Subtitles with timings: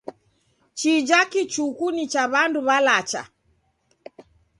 [0.77, 3.21] Chija kichuku ni cha w'andu w'alacha.